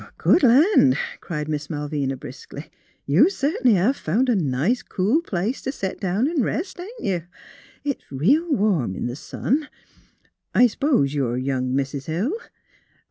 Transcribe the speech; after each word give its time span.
"Good 0.17 0.41
land!" 0.41 0.97
cried 1.19 1.47
Miss 1.47 1.69
Malvina, 1.69 2.17
briskly." 2.17 2.71
You 3.15 3.29
cert'nly 3.29 3.73
hev 3.75 3.95
found 3.95 4.29
a 4.29 4.35
nice 4.35 4.81
cool 4.81 5.21
place 5.21 5.61
t' 5.61 5.69
set 5.69 5.99
down 5.99 6.27
an' 6.27 6.41
rest, 6.41 6.79
ain't 6.79 7.01
you? 7.03 7.21
It's 7.83 8.11
real 8.11 8.51
warm 8.51 8.95
in 8.95 9.05
the 9.05 9.15
sun.... 9.15 9.69
I 10.55 10.65
s'pose 10.65 11.13
you're 11.13 11.37
young 11.37 11.75
Mis' 11.75 12.07
Hill. 12.07 12.33